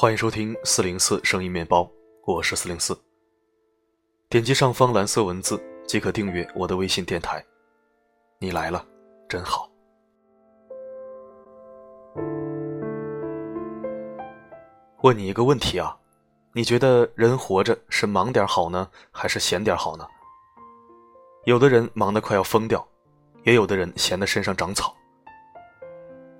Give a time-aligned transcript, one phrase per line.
[0.00, 1.90] 欢迎收听四零四声音面包，
[2.24, 2.96] 我是四零四。
[4.28, 7.44] 点击上方蓝色文字即可订阅我的微信电台。
[8.38, 8.86] 你来了，
[9.28, 9.68] 真好。
[15.02, 15.98] 问你一个问题啊，
[16.52, 20.06] 你觉得人活着是忙点好呢，还是闲点好呢？
[21.44, 22.86] 有的人忙得快要疯掉，
[23.42, 24.94] 也有的人闲得身上长草。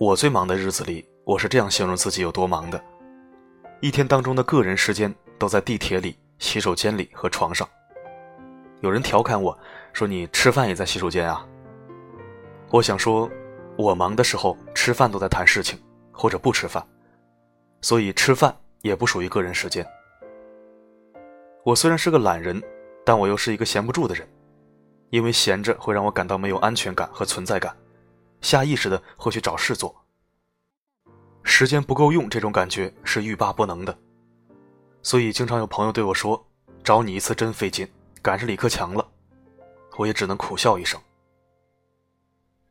[0.00, 2.84] 我最忙的日子里，我是这样形容自己有多忙的。
[3.84, 7.68] 一天当中的个人时间都在地铁里、洗手间里和床上。
[8.80, 9.58] 有人调侃我
[9.92, 11.46] 说：“你吃饭也在洗手间啊？”
[12.72, 13.30] 我想说，
[13.76, 15.78] 我忙的时候吃饭都在谈事情，
[16.12, 16.82] 或者不吃饭，
[17.82, 19.86] 所以吃饭也不属于个人时间。
[21.62, 22.62] 我虽然是个懒人，
[23.04, 24.26] 但我又是一个闲不住的人，
[25.10, 27.76] 因为闲着会让我感到没有安全感和存在感，
[28.40, 29.94] 下意识的会去找事做。
[31.44, 33.96] 时间不够用，这种感觉是欲罢不能的，
[35.02, 36.42] 所以经常有朋友对我说
[36.82, 37.86] ：“找你一次真费劲，
[38.20, 39.06] 赶上李克强了。”
[39.96, 41.00] 我也只能苦笑一声。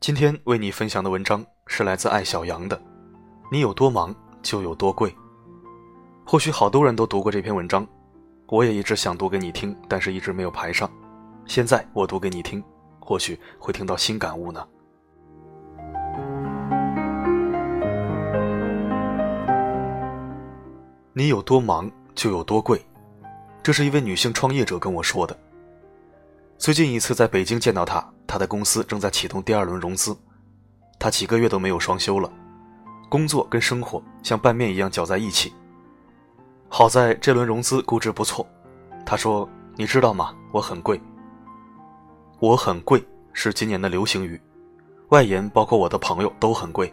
[0.00, 2.76] 今天为你分享的文章是来自艾小羊的，
[3.50, 5.10] 《你有多忙就有多贵》。
[6.26, 7.86] 或许好多人都读过这篇文章，
[8.48, 10.90] 我也一直想读给你听，但是一直没有排上。
[11.46, 12.62] 现在我读给你听，
[13.00, 14.68] 或许会听到新感悟呢。
[21.18, 22.78] 你有多忙就有多贵，
[23.62, 25.34] 这是一位女性创业者跟我说的。
[26.58, 30.14] 最近一次在北京见到她，她的公司正在启动第二轮融资，
[30.98, 32.30] 她几个月都没有双休了，
[33.08, 35.54] 工作跟生活像拌面一样搅在一起。
[36.68, 38.46] 好在这轮融资估值不错，
[39.06, 40.34] 她说：“你知道吗？
[40.52, 41.00] 我很贵。
[42.40, 44.38] 我很贵是今年的流行语，
[45.08, 46.92] 外延包括我的朋友都很贵，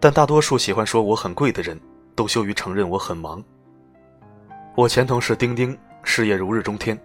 [0.00, 1.80] 但大多数喜欢说我很贵的人。”
[2.16, 3.44] 都羞于承认我很忙。
[4.74, 6.98] 我前同事丁丁事业如日中天，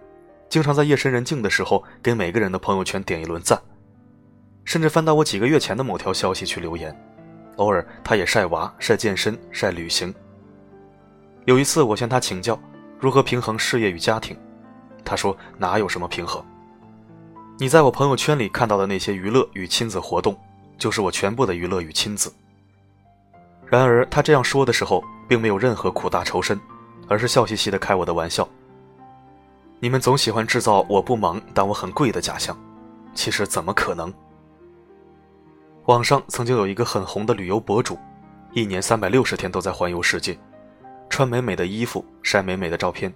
[0.48, 3.60] 经常在夜深人静的时候给每个人的朋友圈点一轮赞，
[4.64, 6.92] 甚至翻到我几个月前的某条消息去留言。
[7.56, 10.12] 偶尔他也晒娃、晒健身、晒旅行。
[11.44, 12.58] 有一次我向他请教
[12.98, 14.36] 如何平衡事业与家庭，
[15.04, 16.42] 他说哪有什么平衡？
[17.58, 20.34] 你在我朋友圈里看到的那些娱乐与亲子活动，
[20.78, 22.32] 就是我全部的娱乐与亲子。
[23.72, 26.60] 然而，他这样说的时候，并没有任何苦大仇深，
[27.08, 28.46] 而是笑嘻嘻的开我的玩笑。
[29.80, 32.54] 你们总喜欢制造我不忙但我很贵的假象，
[33.14, 34.12] 其实怎么可能？
[35.86, 37.98] 网上曾经有一个很红的旅游博主，
[38.52, 40.38] 一年三百六十天都在环游世界，
[41.08, 43.10] 穿美美的衣服，晒美美的照片。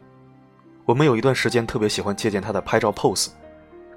[0.87, 3.29] 我们有一段时间特别喜欢借鉴他的拍照 pose，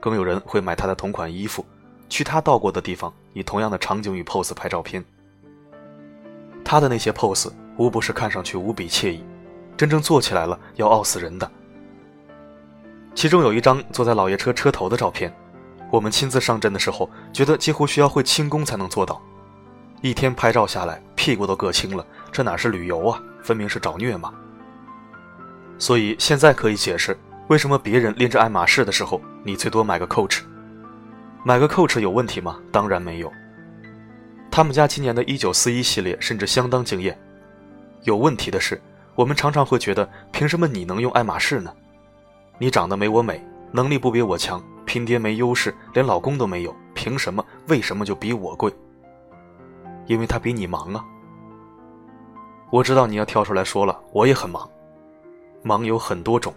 [0.01, 1.65] 更有人会买他的同款衣服，
[2.09, 5.01] 去他到过的地方，以同样的场景与 pose 拍照片。
[6.69, 9.23] 他的那些 pose 无不是看上去无比惬意，
[9.75, 11.51] 真正做起来了要傲死人的。
[13.15, 15.33] 其中有一张坐在老爷车车头的照片，
[15.89, 19.19] 我们亲自上阵的时候，觉得几乎需要会轻功才能做到。
[20.01, 24.31] 一天拍照下来，屁股都硌青了，这哪是旅游啊，分明是找虐嘛！
[25.79, 30.41] 所以现在可以解释为什么别人拎着爱马仕的时候，你最多买个 Coach。
[31.43, 32.59] 买个 Coach 有问题吗？
[32.71, 33.33] 当然没有。
[34.51, 37.17] 他们家今年的一九四一系列甚至相当惊艳。
[38.03, 38.81] 有问题的是，
[39.15, 41.73] 我们常常会觉得，凭什么你能用爱马仕呢？
[42.57, 47.45] 你长得没我美，能力不比我强，拼爹没优势，连老公都没有，凭什么？
[47.67, 48.73] 为什么就比我贵？
[50.07, 51.05] 因为他比你忙啊！
[52.71, 54.67] 我知道你要跳出来说了，我也很忙。
[55.61, 56.53] 忙有很多种，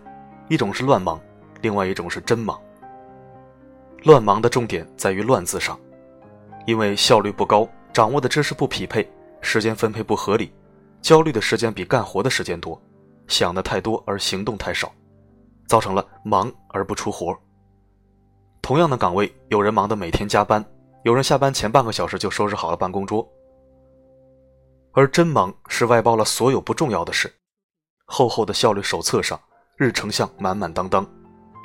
[0.49, 1.21] 一种是乱忙，
[1.61, 2.59] 另外一种是真忙。
[4.05, 5.79] 乱忙的重点在于“乱”字上，
[6.67, 7.69] 因为效率不高。
[7.93, 9.07] 掌握的知识不匹配，
[9.43, 10.51] 时间分配不合理，
[11.03, 12.81] 焦虑的时间比干活的时间多，
[13.29, 14.91] 想的太多而行动太少，
[15.67, 17.37] 造成了忙而不出活。
[18.63, 20.65] 同样的岗位，有人忙得每天加班，
[21.05, 23.29] 有人下班前半个小时就收拾好了办公桌。
[24.93, 27.31] 而真忙是外包了所有不重要的事，
[28.07, 29.39] 厚厚的效率手册上
[29.77, 31.07] 日程项满满当当，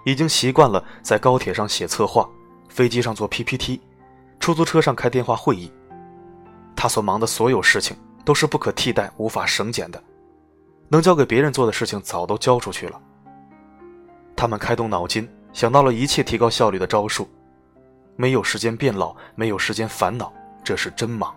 [0.04, 2.30] 已经习惯了在高铁上写策划，
[2.68, 3.80] 飞机上做 PPT，
[4.42, 5.72] 出租车上开电话会议。
[6.78, 10.02] 他所忙的所有事情都是不可替代、无法省减的，
[10.90, 13.02] 能交给别人做的事情早都交出去了。
[14.36, 17.28] 他们开动脑筋，想到了一切提高效率的招数，
[18.16, 20.32] 没有时间变老，没有时间烦恼，
[20.64, 21.36] 这是真忙。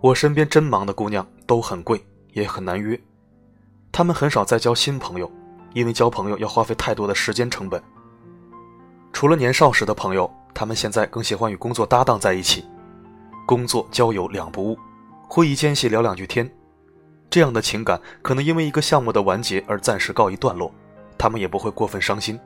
[0.00, 2.02] 我身边真忙的姑娘都很贵，
[2.32, 2.98] 也很难约，
[3.92, 5.30] 她们很少再交新朋友，
[5.74, 7.80] 因为交朋友要花费太多的时间成本。
[9.12, 12.64] 除了年少时的朋友，她们现在更喜欢与工作搭档在一起。
[13.46, 14.78] 工作交友两不误，
[15.28, 16.50] 会议间隙聊两句天，
[17.28, 20.72] 这样的情感可能因为一个项目的完结而暂时告一段落，
[21.18, 22.38] 他们也不会过分伤心。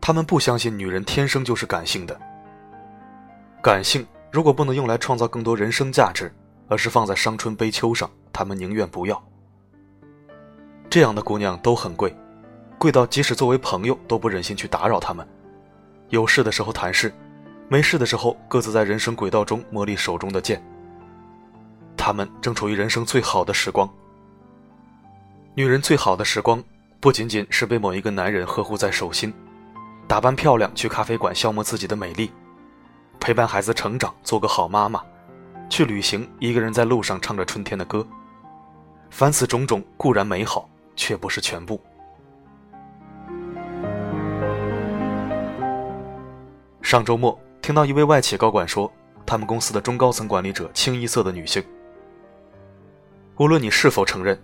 [0.00, 2.18] 他们不相信女人天生就是感性的。
[3.60, 6.32] 感性如果不能用来创造更多人生价值，
[6.68, 9.22] 而是放在伤春悲秋上，他们宁愿不要。
[10.88, 12.16] 这样的姑娘都很贵，
[12.78, 15.26] 贵到即使作为朋友都不忍心去打扰她们。
[16.08, 17.12] 有事的时候谈事，
[17.70, 20.62] 没事的时候各自在人生轨道中磨砺手中的剑。
[21.96, 23.88] 他们正处于人生最好的时光。
[25.54, 26.62] 女人最好的时光，
[26.98, 29.32] 不仅仅是被某一个男人呵护在手心。
[30.06, 32.30] 打扮漂亮去咖啡馆消磨自己的美丽，
[33.20, 35.02] 陪伴孩子成长做个好妈妈，
[35.68, 38.06] 去旅行一个人在路上唱着春天的歌。
[39.10, 40.66] 凡此种种固然美好，
[40.96, 41.78] 却不是全部。
[46.80, 48.90] 上周末听到一位外企高管说，
[49.26, 51.62] 他们公司的中高层管理者清一色的女性。
[53.36, 54.40] 无论你是否承认，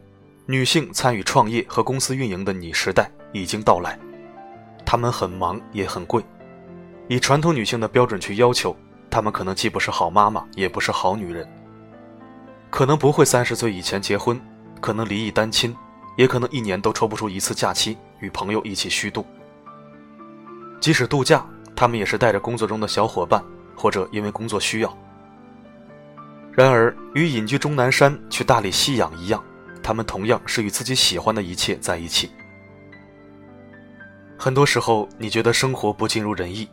[0.46, 3.98] 女性参与创业和公司运营的“你时代”已经到来。
[4.84, 6.22] 她们很忙，也很贵。
[7.08, 8.76] 以传统女性的标准去要求，
[9.10, 11.48] 她们可能既不是好妈妈，也不是好女人。
[12.70, 14.40] 可能不会三十岁以前结婚，
[14.80, 15.74] 可能离异单亲，
[16.16, 19.24] 也可能一年都抽不出一次假期与朋友一起虚度。
[20.80, 21.46] 即使度假，
[21.76, 23.42] 他们也是带着工作中的小伙伴，
[23.76, 24.98] 或者因为工作需要。
[26.52, 29.42] 然而，与隐居终南山去大理吸氧一样，
[29.82, 32.30] 他们同样是与自己喜欢的一切在一起。
[34.38, 36.68] 很多时候，你觉得生活不尽如人意，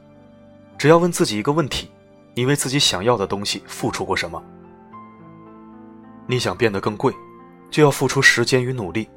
[0.77, 1.89] 只要问自己一个问题：
[2.35, 4.43] 你为自己想要的东西付出过什么？
[6.27, 7.13] 你想变得更贵，
[7.71, 9.09] 就要付出时间与努力。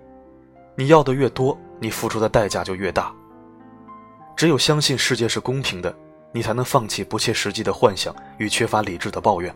[0.76, 3.14] 你要的越多，你付出的代价就越大。
[4.44, 5.96] 只有相信世界是公平的，
[6.30, 9.50] 你才能放弃不切实际的幻想与缺乏理智的抱怨。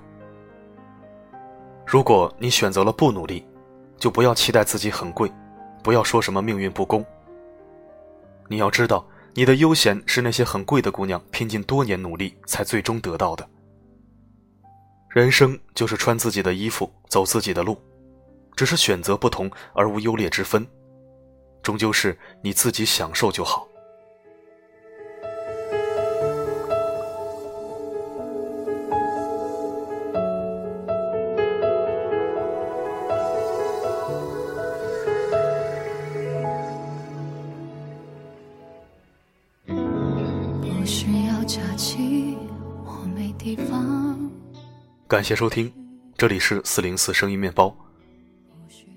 [1.85, 3.47] 如果你选择了不努力，
[3.99, 5.31] 就不要期待自己很贵，
[5.83, 7.05] 不要说什么命运不公。
[8.49, 13.47] 你要知道，你的悠闲是那些很贵的姑娘拼尽多年努力才最终得到的。
[15.11, 17.77] 人生就是穿自己的衣服，走自己的路，
[18.57, 20.67] 只是选择不同而无优劣之分，
[21.63, 23.68] 终究是你自己享受就好。
[45.09, 45.73] 感谢收听，
[46.19, 47.75] 这里是四零四声音面包。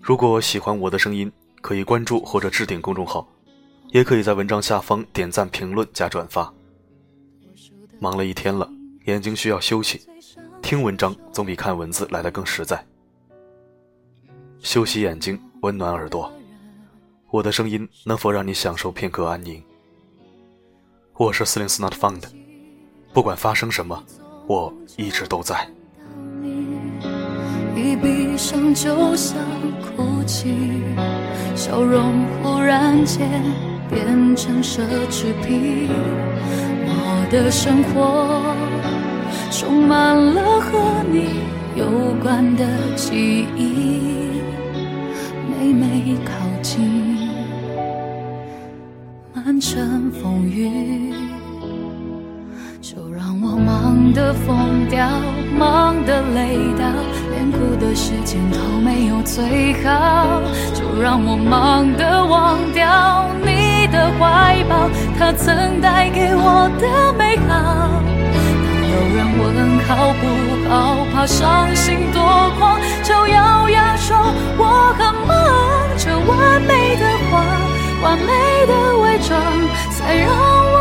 [0.01, 1.31] 如果喜欢我的声音，
[1.61, 3.25] 可以关注或者置顶公众号，
[3.91, 6.53] 也可以在文章下方点赞、评论、加转发。
[7.97, 8.69] 忙了一天了，
[9.05, 10.01] 眼睛需要休息，
[10.61, 12.85] 听文章总比看文字来的更实在。
[14.59, 16.29] 休息眼睛，温暖耳朵，
[17.29, 19.63] 我的声音能否让你享受片刻安宁？
[21.13, 22.23] 我是四零四 Not Found，
[23.13, 24.03] 不管发生什么，
[24.45, 25.65] 我一直都在。
[27.75, 29.38] 一闭上就想
[29.81, 30.50] 哭泣，
[31.56, 33.27] 笑容忽然间
[33.89, 35.89] 变成奢侈品。
[36.85, 38.41] 我的生活
[39.51, 41.42] 充满了和你
[41.75, 44.42] 有关的记忆，
[45.49, 47.28] 每每靠近，
[49.33, 51.13] 满城风雨。
[52.81, 55.07] 就让我忙得疯掉，
[55.57, 56.83] 忙得累到，
[57.51, 60.41] 哭的时间都没有最好。
[60.73, 67.49] 就让我忙得忘掉你的怀抱，它曾带给我的美好。
[68.63, 69.43] 当有人问
[69.87, 69.89] 好
[70.19, 70.23] 不
[70.69, 72.21] 好，怕伤心多
[72.57, 74.17] 狂，就咬牙说
[74.57, 75.29] 我很忙。
[75.97, 77.43] 这完美的话，
[78.01, 78.31] 完美
[78.65, 79.29] 的伪装，
[79.91, 80.75] 才让我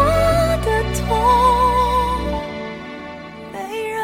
[0.65, 0.99] 的痛
[3.53, 3.59] 没
[3.89, 3.99] 人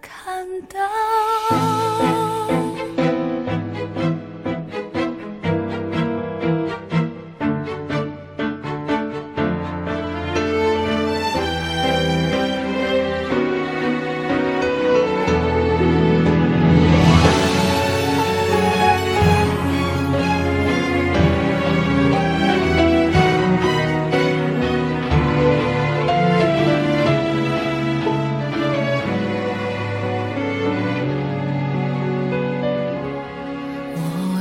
[0.00, 1.07] 看到。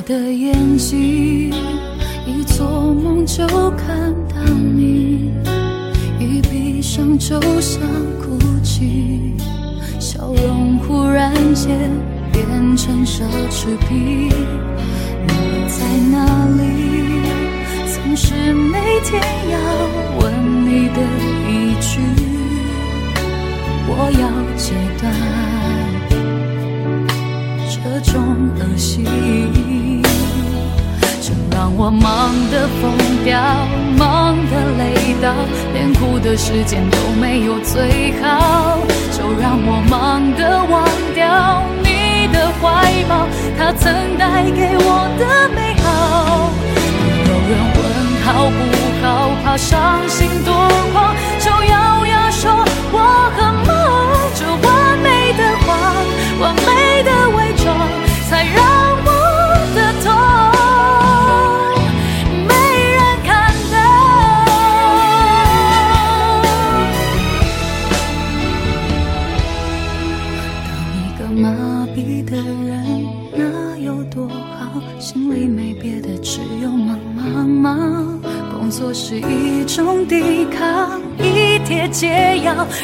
[0.07, 1.51] 的眼睛，
[2.25, 5.33] 一做梦就看到你，
[6.17, 7.81] 一闭上就想
[8.21, 9.35] 哭泣，
[9.99, 11.91] 笑容忽然间
[12.31, 12.47] 变
[12.77, 13.21] 成奢
[13.51, 14.29] 侈品。
[15.27, 16.63] 你在哪里？
[17.93, 19.21] 总是每天
[19.51, 19.59] 要
[20.21, 20.31] 问
[20.65, 21.01] 你的
[21.49, 21.99] 一句，
[23.89, 24.71] 我要戒
[25.01, 25.13] 断
[27.67, 28.23] 这种
[28.57, 29.03] 恶习，
[31.27, 33.37] 就让我忙得疯掉，
[33.97, 35.27] 忙得累到，
[35.73, 38.79] 连哭的时间都没有最好，
[39.11, 42.63] 就让我忙得忘掉你的怀
[43.09, 45.85] 抱，它曾带给我的美好。
[47.27, 47.79] 有人问
[48.23, 48.57] 好不
[49.03, 49.05] 好，
[49.43, 50.49] 怕伤心多
[50.93, 52.95] 狂，就咬牙说我
[53.35, 53.66] 很忙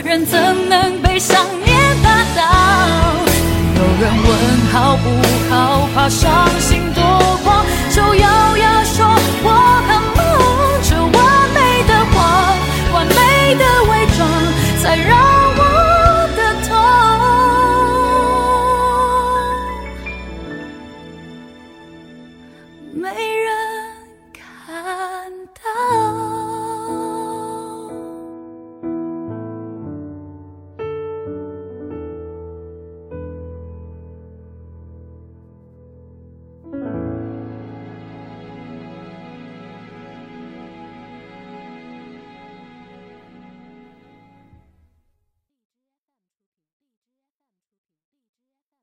[0.03, 0.39] 人怎
[0.69, 2.41] 能被想念打倒？
[3.75, 4.31] 有人问
[4.71, 5.09] 好不
[5.49, 6.92] 好，怕伤心